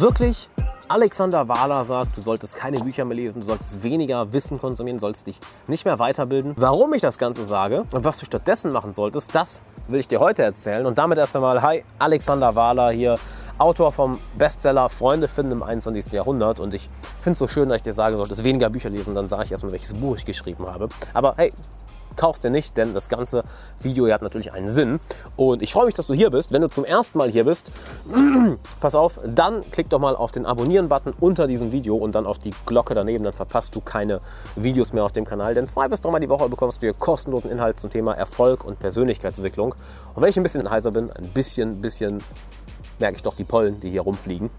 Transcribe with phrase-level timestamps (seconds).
[0.00, 0.48] Wirklich?
[0.88, 5.26] Alexander Wahler sagt, du solltest keine Bücher mehr lesen, du solltest weniger Wissen konsumieren, sollst
[5.26, 5.38] dich
[5.68, 6.54] nicht mehr weiterbilden.
[6.56, 10.18] Warum ich das Ganze sage und was du stattdessen machen solltest, das will ich dir
[10.18, 10.86] heute erzählen.
[10.86, 13.18] Und damit erst einmal, hi, Alexander Wahler hier,
[13.58, 16.10] Autor vom Bestseller Freunde finden im 21.
[16.14, 16.60] Jahrhundert.
[16.60, 16.88] Und ich
[17.18, 19.52] finde es so schön, dass ich dir sagen solltest, weniger Bücher lesen, dann sage ich
[19.52, 20.88] erstmal, welches Buch ich geschrieben habe.
[21.12, 21.52] Aber hey,
[22.20, 23.44] kaufst dir nicht, denn das ganze
[23.80, 25.00] Video hat natürlich einen Sinn.
[25.36, 26.52] Und ich freue mich, dass du hier bist.
[26.52, 27.72] Wenn du zum ersten Mal hier bist,
[28.80, 32.38] pass auf, dann klick doch mal auf den Abonnieren-Button unter diesem Video und dann auf
[32.38, 33.24] die Glocke daneben.
[33.24, 34.20] Dann verpasst du keine
[34.54, 35.54] Videos mehr auf dem Kanal.
[35.54, 38.78] Denn zwei bis dreimal die Woche bekommst du hier kostenlosen Inhalt zum Thema Erfolg und
[38.78, 39.74] Persönlichkeitsentwicklung.
[40.14, 42.22] Und wenn ich ein bisschen heiser bin, ein bisschen, bisschen
[42.98, 44.50] merke ich doch die Pollen, die hier rumfliegen.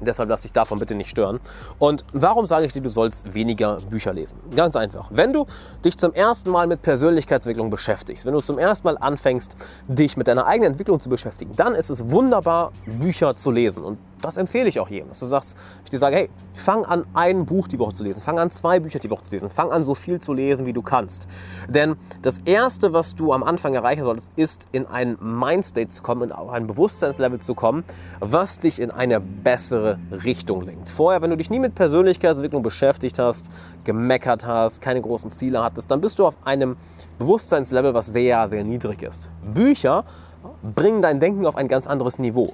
[0.00, 1.40] Deshalb lass dich davon bitte nicht stören.
[1.78, 4.38] Und warum sage ich dir, du sollst weniger Bücher lesen?
[4.54, 5.08] Ganz einfach.
[5.10, 5.46] Wenn du
[5.84, 9.56] dich zum ersten Mal mit Persönlichkeitsentwicklung beschäftigst, wenn du zum ersten Mal anfängst,
[9.88, 13.82] dich mit deiner eigenen Entwicklung zu beschäftigen, dann ist es wunderbar, Bücher zu lesen.
[13.82, 15.08] Und das empfehle ich auch jedem.
[15.08, 18.22] Dass du sagst, ich dir sage, hey, fang an, ein Buch die Woche zu lesen,
[18.22, 20.72] fang an, zwei Bücher die Woche zu lesen, fang an, so viel zu lesen, wie
[20.72, 21.28] du kannst.
[21.68, 26.30] Denn das Erste, was du am Anfang erreichen solltest, ist, in einen Mindstate zu kommen,
[26.30, 27.84] in ein Bewusstseinslevel zu kommen,
[28.20, 30.88] was dich in eine bessere Richtung lenkt.
[30.88, 33.50] Vorher, wenn du dich nie mit Persönlichkeitsentwicklung beschäftigt hast,
[33.84, 36.76] gemeckert hast, keine großen Ziele hattest, dann bist du auf einem
[37.18, 39.30] Bewusstseinslevel, was sehr, sehr niedrig ist.
[39.42, 40.04] Bücher
[40.74, 42.52] bringen dein Denken auf ein ganz anderes Niveau.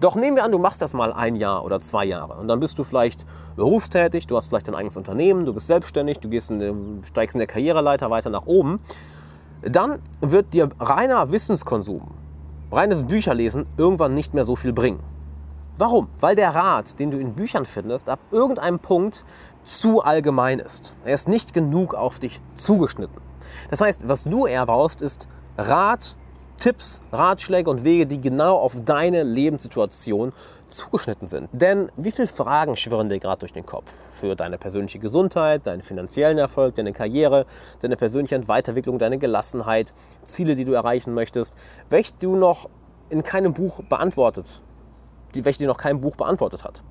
[0.00, 2.60] Doch nehmen wir an, du machst das mal ein Jahr oder zwei Jahre und dann
[2.60, 3.26] bist du vielleicht
[3.56, 7.40] berufstätig, du hast vielleicht dein eigenes Unternehmen, du bist selbstständig, du gehst in, steigst in
[7.40, 8.80] der Karriereleiter weiter nach oben.
[9.62, 12.02] Dann wird dir reiner Wissenskonsum,
[12.70, 15.00] reines Bücherlesen irgendwann nicht mehr so viel bringen.
[15.78, 16.08] Warum?
[16.18, 19.24] Weil der Rat, den du in Büchern findest, ab irgendeinem Punkt
[19.62, 20.96] zu allgemein ist.
[21.04, 23.20] Er ist nicht genug auf dich zugeschnitten.
[23.70, 26.16] Das heißt, was du eher brauchst, ist Rat
[26.58, 30.32] Tipps, Ratschläge und Wege, die genau auf deine Lebenssituation
[30.68, 31.48] zugeschnitten sind.
[31.52, 33.90] Denn wie viele Fragen schwirren dir gerade durch den Kopf?
[34.10, 37.46] Für deine persönliche Gesundheit, deinen finanziellen Erfolg, deine Karriere,
[37.80, 41.56] deine persönliche Weiterentwicklung, deine Gelassenheit, Ziele, die du erreichen möchtest,
[41.90, 42.68] welche du noch
[43.08, 44.60] in keinem Buch beantwortet,
[45.34, 46.82] die, welche dir noch kein Buch beantwortet hat.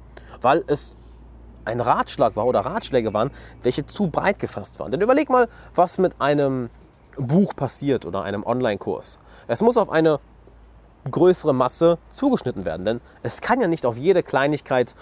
[0.41, 0.95] Weil es
[1.66, 4.91] ein Ratschlag war oder Ratschläge waren, welche zu breit gefasst waren.
[4.91, 6.69] Denn überleg mal, was mit einem
[7.17, 9.19] Buch passiert oder einem Online-Kurs.
[9.47, 10.19] Es muss auf eine
[11.09, 14.95] größere Masse zugeschnitten werden, denn es kann ja nicht auf jede Kleinigkeit,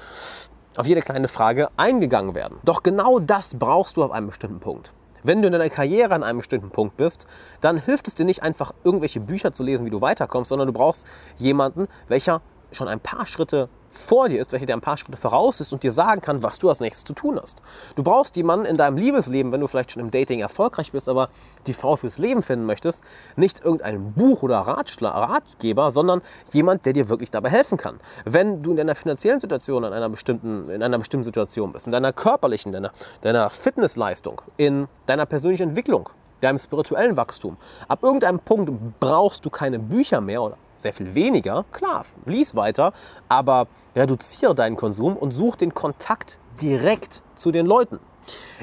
[0.78, 2.58] auf jede kleine Frage eingegangen werden.
[2.64, 4.94] Doch genau das brauchst du auf einem bestimmten Punkt.
[5.24, 7.26] Wenn du in deiner Karriere an einem bestimmten Punkt bist,
[7.60, 10.74] dann hilft es dir nicht einfach irgendwelche Bücher zu lesen, wie du weiterkommst, sondern du
[10.74, 15.18] brauchst jemanden, welcher schon ein paar Schritte vor dir ist, welcher dir ein paar Schritte
[15.18, 17.62] voraus ist und dir sagen kann, was du als nächstes zu tun hast.
[17.96, 21.30] Du brauchst jemanden in deinem Liebesleben, wenn du vielleicht schon im Dating erfolgreich bist, aber
[21.68, 23.04] die Frau fürs Leben finden möchtest,
[23.36, 28.00] nicht irgendein Buch oder Ratschla Ratgeber, sondern jemand, der dir wirklich dabei helfen kann.
[28.26, 31.92] Wenn du in deiner finanziellen Situation in einer bestimmten, in einer bestimmten Situation bist, in
[31.92, 32.92] deiner körperlichen, deiner,
[33.22, 36.10] deiner Fitnessleistung, in deiner persönlichen Entwicklung,
[36.42, 37.58] deinem spirituellen Wachstum.
[37.88, 42.94] Ab irgendeinem Punkt brauchst du keine Bücher mehr oder sehr viel weniger, klar, lies weiter,
[43.30, 48.00] aber reduziere deinen Konsum und such den Kontakt direkt zu den Leuten.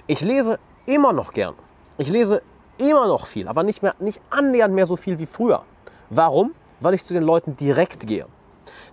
[0.06, 1.54] Ich lese immer noch gern.
[1.98, 2.42] Ich lese
[2.78, 5.62] immer noch viel, aber nicht, mehr, nicht annähernd mehr so viel wie früher.
[6.10, 6.54] Warum?
[6.80, 8.26] Weil ich zu den Leuten direkt gehe.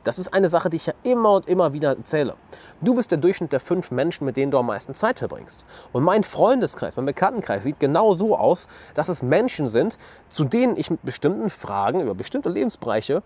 [0.04, 2.36] Das ist eine Sache, die ich ja immer und immer wieder erzähle.
[2.82, 5.66] Du bist der Durchschnitt der fünf Menschen, mit denen du am meisten Zeit verbringst.
[5.92, 9.98] Und mein Freundeskreis, mein Bekanntenkreis sieht genau so aus, dass es Menschen sind,
[10.30, 13.24] zu denen ich mit bestimmten Fragen über bestimmte Lebensbereiche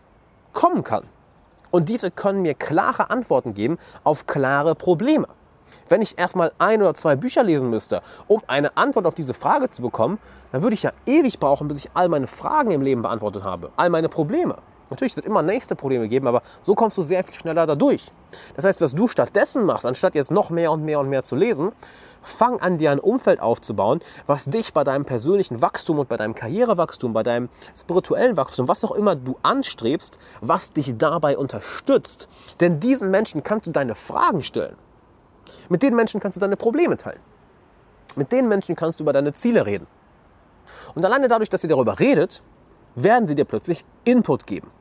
[0.53, 1.03] kommen kann.
[1.71, 5.27] Und diese können mir klare Antworten geben auf klare Probleme.
[5.89, 9.69] Wenn ich erstmal ein oder zwei Bücher lesen müsste, um eine Antwort auf diese Frage
[9.69, 10.19] zu bekommen,
[10.51, 13.71] dann würde ich ja ewig brauchen, bis ich all meine Fragen im Leben beantwortet habe,
[13.75, 14.57] all meine Probleme.
[14.89, 18.11] Natürlich, es wird immer nächste Probleme geben, aber so kommst du sehr viel schneller dadurch.
[18.55, 21.35] Das heißt, was du stattdessen machst, anstatt jetzt noch mehr und mehr und mehr zu
[21.35, 21.71] lesen,
[22.21, 26.35] fang an, dir ein Umfeld aufzubauen, was dich bei deinem persönlichen Wachstum und bei deinem
[26.35, 32.27] Karrierewachstum, bei deinem spirituellen Wachstum, was auch immer du anstrebst, was dich dabei unterstützt.
[32.59, 34.75] Denn diesen Menschen kannst du deine Fragen stellen.
[35.69, 37.19] Mit den Menschen kannst du deine Probleme teilen.
[38.15, 39.87] Mit den Menschen kannst du über deine Ziele reden.
[40.95, 42.43] Und alleine dadurch, dass ihr darüber redet,
[42.95, 44.71] werden sie dir plötzlich Input geben.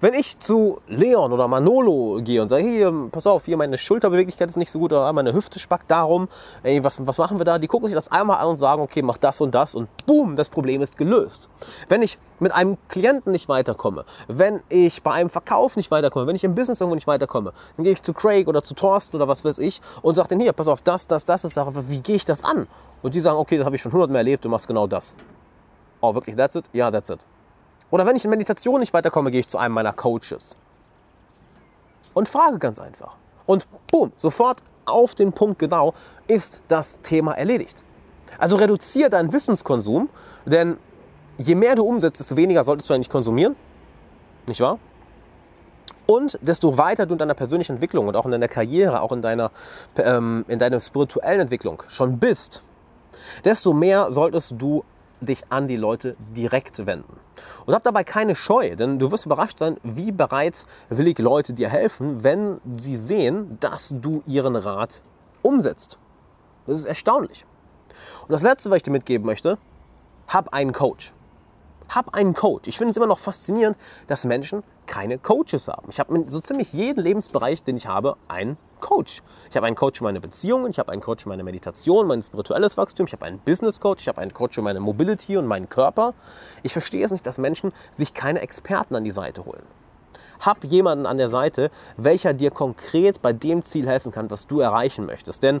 [0.00, 4.48] Wenn ich zu Leon oder Manolo gehe und sage, hier, pass auf, hier meine Schulterbeweglichkeit
[4.48, 6.28] ist nicht so gut, oder meine Hüfte spackt darum,
[6.62, 7.58] ey, was, was machen wir da?
[7.58, 10.36] Die gucken sich das einmal an und sagen, okay, mach das und das und boom,
[10.36, 11.48] das Problem ist gelöst.
[11.88, 16.36] Wenn ich mit einem Klienten nicht weiterkomme, wenn ich bei einem Verkauf nicht weiterkomme, wenn
[16.36, 19.28] ich im Business irgendwo nicht weiterkomme, dann gehe ich zu Craig oder zu Thorsten oder
[19.28, 22.00] was weiß ich und sage denen, hier, pass auf, das, das, das ist Sache, wie
[22.00, 22.66] gehe ich das an?
[23.02, 25.14] Und die sagen, okay, das habe ich schon hundertmal erlebt, du machst genau das.
[26.00, 26.64] Oh, wirklich, that's it?
[26.72, 27.26] Ja, that's it.
[27.90, 30.56] Oder wenn ich in Meditation nicht weiterkomme, gehe ich zu einem meiner Coaches.
[32.12, 33.16] und frage ganz einfach.
[33.46, 35.94] Und boom, sofort auf den Punkt genau
[36.26, 37.84] ist das Thema erledigt.
[38.38, 40.08] Also reduziere deinen Wissenskonsum,
[40.46, 40.76] denn
[41.38, 43.56] je mehr du umsetzt, desto weniger solltest du eigentlich konsumieren.
[44.46, 44.78] Nicht wahr?
[46.06, 49.22] Und desto weiter du in deiner persönlichen Entwicklung und auch in deiner Karriere, auch in
[49.22, 49.52] deiner,
[49.96, 52.62] ähm, in deiner spirituellen Entwicklung schon bist,
[53.44, 54.84] desto mehr solltest du
[55.20, 57.18] dich an die Leute direkt wenden.
[57.66, 62.22] Und hab dabei keine Scheu, denn du wirst überrascht sein, wie bereitwillig Leute dir helfen,
[62.24, 65.02] wenn sie sehen, dass du ihren Rat
[65.42, 65.98] umsetzt.
[66.66, 67.44] Das ist erstaunlich.
[68.22, 69.58] Und das Letzte, was ich dir mitgeben möchte,
[70.28, 71.12] hab einen Coach.
[71.88, 72.68] Hab einen Coach.
[72.68, 73.76] Ich finde es immer noch faszinierend,
[74.06, 75.86] dass Menschen keine Coaches haben.
[75.88, 79.22] Ich habe in so ziemlich jeden Lebensbereich, den ich habe, einen Coach.
[79.48, 82.20] Ich habe einen Coach für meine Beziehungen, ich habe einen Coach für meine Meditation, mein
[82.24, 85.46] spirituelles Wachstum, ich habe einen Business Coach, ich habe einen Coach für meine Mobility und
[85.46, 86.12] meinen Körper.
[86.64, 89.62] Ich verstehe es nicht, dass Menschen sich keine Experten an die Seite holen.
[90.40, 94.58] Hab jemanden an der Seite, welcher dir konkret bei dem Ziel helfen kann, was du
[94.58, 95.44] erreichen möchtest.
[95.44, 95.60] Denn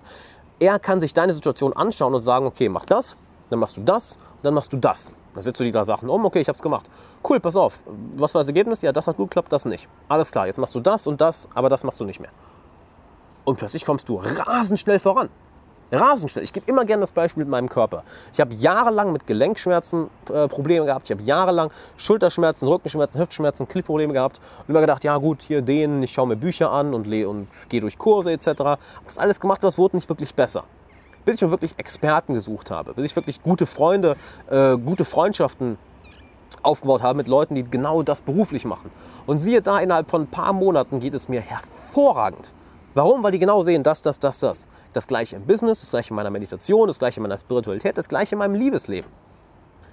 [0.58, 3.16] er kann sich deine Situation anschauen und sagen, okay, mach das,
[3.50, 5.12] dann machst du das, dann machst du das.
[5.34, 6.88] Dann setzt du die drei Sachen um, okay, ich habe es gemacht.
[7.28, 7.84] Cool, pass auf.
[8.16, 8.82] Was war das Ergebnis?
[8.82, 9.88] Ja, das hat gut geklappt, das nicht.
[10.08, 12.30] Alles klar, jetzt machst du das und das, aber das machst du nicht mehr.
[13.44, 15.28] Und plötzlich kommst du rasend schnell voran.
[15.92, 16.44] Rasend schnell.
[16.44, 18.04] Ich gebe immer gerne das Beispiel mit meinem Körper.
[18.32, 21.06] Ich habe jahrelang mit Gelenkschmerzen äh, Probleme gehabt.
[21.06, 24.40] Ich habe jahrelang Schulterschmerzen, Rückenschmerzen, Hüftschmerzen, Knieprobleme gehabt.
[24.60, 27.80] Und immer gedacht, ja gut, hier dehnen, ich schaue mir Bücher an und, und gehe
[27.80, 28.46] durch Kurse etc.
[28.46, 30.62] Habe das alles gemacht, aber es wurde nicht wirklich besser.
[31.30, 32.92] Bis ich mir wirklich Experten gesucht habe.
[32.92, 34.16] Bis ich wirklich gute Freunde,
[34.50, 35.78] äh, gute Freundschaften
[36.64, 38.90] aufgebaut habe mit Leuten, die genau das beruflich machen.
[39.28, 42.52] Und siehe da, innerhalb von ein paar Monaten geht es mir hervorragend.
[42.94, 43.22] Warum?
[43.22, 44.66] Weil die genau sehen, das, das, das, das.
[44.92, 48.08] Das gleiche im Business, das gleiche in meiner Meditation, das gleiche in meiner Spiritualität, das
[48.08, 49.08] gleiche in meinem Liebesleben.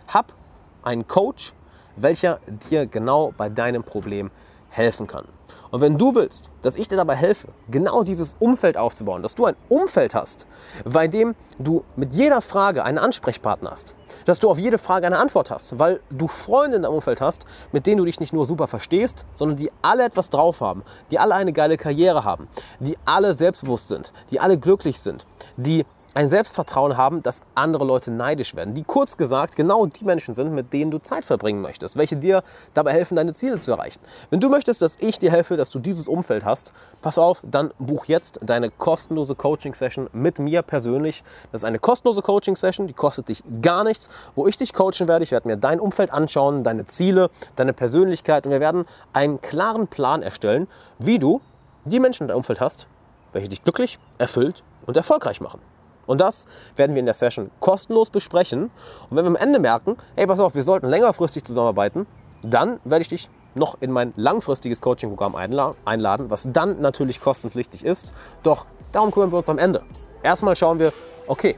[0.07, 0.33] Hab
[0.81, 1.53] einen Coach,
[1.97, 4.31] welcher dir genau bei deinem Problem
[4.69, 5.25] helfen kann.
[5.71, 9.45] Und wenn du willst, dass ich dir dabei helfe, genau dieses Umfeld aufzubauen, dass du
[9.45, 10.47] ein Umfeld hast,
[10.85, 15.17] bei dem du mit jeder Frage einen Ansprechpartner hast, dass du auf jede Frage eine
[15.17, 18.45] Antwort hast, weil du Freunde in deinem Umfeld hast, mit denen du dich nicht nur
[18.45, 22.47] super verstehst, sondern die alle etwas drauf haben, die alle eine geile Karriere haben,
[22.79, 25.25] die alle selbstbewusst sind, die alle glücklich sind,
[25.57, 25.85] die
[26.17, 28.73] ein Selbstvertrauen haben, dass andere Leute neidisch werden.
[28.73, 32.41] Die kurz gesagt genau die Menschen sind, mit denen du Zeit verbringen möchtest, welche dir
[32.73, 33.99] dabei helfen, deine Ziele zu erreichen.
[34.31, 36.73] Wenn du möchtest, dass ich dir helfe, dass du dieses Umfeld hast,
[37.03, 41.23] pass auf, dann buch jetzt deine kostenlose Coaching-Session mit mir persönlich.
[41.51, 45.23] Das ist eine kostenlose Coaching-Session, die kostet dich gar nichts, wo ich dich coachen werde.
[45.23, 49.87] Ich werde mir dein Umfeld anschauen, deine Ziele, deine Persönlichkeit und wir werden einen klaren
[49.87, 50.67] Plan erstellen,
[50.97, 51.41] wie du
[51.85, 52.87] die Menschen in deinem Umfeld hast,
[53.33, 55.61] welche dich glücklich, erfüllt und erfolgreich machen.
[56.07, 58.71] Und das werden wir in der Session kostenlos besprechen.
[59.09, 62.07] Und wenn wir am Ende merken, hey, pass auf, wir sollten längerfristig zusammenarbeiten,
[62.41, 68.13] dann werde ich dich noch in mein langfristiges Coaching-Programm einladen, was dann natürlich kostenpflichtig ist.
[68.43, 69.83] Doch darum kümmern wir uns am Ende.
[70.23, 70.93] Erstmal schauen wir,
[71.27, 71.55] okay,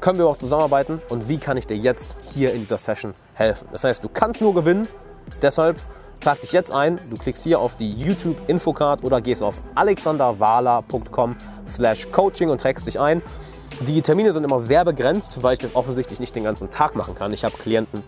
[0.00, 3.68] können wir auch zusammenarbeiten und wie kann ich dir jetzt hier in dieser Session helfen?
[3.72, 4.86] Das heißt, du kannst nur gewinnen,
[5.40, 5.78] deshalb
[6.20, 11.36] trag dich jetzt ein, du klickst hier auf die YouTube Infocard oder gehst auf alexanderwala.com
[11.66, 13.22] slash coaching und trägst dich ein.
[13.80, 17.14] Die Termine sind immer sehr begrenzt, weil ich das offensichtlich nicht den ganzen Tag machen
[17.14, 17.32] kann.
[17.32, 18.04] Ich habe Klienten,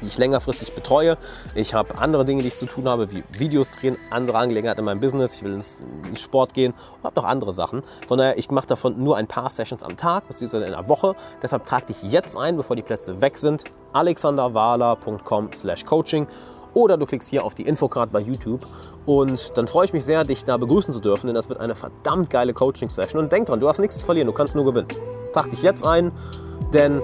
[0.00, 1.16] die ich längerfristig betreue.
[1.54, 4.84] Ich habe andere Dinge, die ich zu tun habe, wie Videos drehen, andere Angelegenheiten in
[4.84, 5.36] meinem Business.
[5.36, 5.80] Ich will ins,
[6.14, 7.82] Sport gehen und habe noch andere Sachen.
[8.06, 10.58] Von daher, ich mache davon nur ein paar Sessions am Tag bzw.
[10.58, 11.16] in einer Woche.
[11.42, 13.64] Deshalb trag dich jetzt ein, bevor die Plätze weg sind.
[13.94, 16.26] alexanderwala.com/coaching
[16.74, 18.66] oder du klickst hier auf die Infocard bei YouTube
[19.06, 21.74] und dann freue ich mich sehr, dich da begrüßen zu dürfen, denn das wird eine
[21.74, 23.22] verdammt geile Coaching-Session.
[23.22, 24.88] Und denk dran, du hast nichts zu verlieren, du kannst nur gewinnen.
[25.32, 26.12] Trag dich jetzt ein,
[26.72, 27.00] denn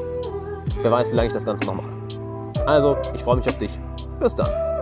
[0.82, 1.88] wer weiß, wie lange ich das Ganze noch mache.
[2.66, 3.78] Also, ich freue mich auf dich.
[4.20, 4.77] Bis dann.